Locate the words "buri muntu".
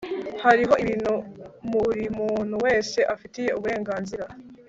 1.71-2.55